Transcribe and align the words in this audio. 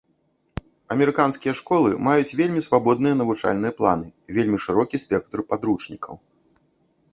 Амерыканскія 0.95 1.53
школы 1.59 1.89
маюць 2.07 2.35
вельмі 2.39 2.65
свабодныя 2.69 3.19
навучальныя 3.21 3.73
планы, 3.83 4.07
вельмі 4.41 4.57
шырокі 4.67 4.97
спектр 5.07 5.37
падручнікаў. 5.53 6.15